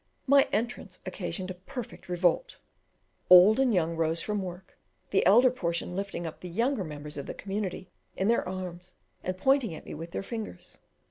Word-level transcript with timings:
My 0.25 0.47
entrance 0.51 0.99
occasioned 1.05 1.51
a 1.51 1.53
perfect 1.53 2.09
revolt. 2.09 2.57
Old 3.29 3.59
and 3.59 3.71
young 3.71 3.95
rose 3.95 4.19
from 4.19 4.41
work, 4.41 4.75
the 5.11 5.23
elder 5.27 5.51
portion 5.51 5.95
lifting 5.95 6.25
up 6.25 6.39
the 6.39 6.49
younger 6.49 6.83
members 6.83 7.17
of 7.17 7.27
the 7.27 7.35
community 7.35 7.91
in 8.17 8.27
their 8.27 8.49
arms 8.49 8.95
and 9.23 9.37
pointing 9.37 9.75
at 9.75 9.85
me 9.85 9.93
with 9.93 10.09
their 10.09 10.23
fingers. 10.23 10.79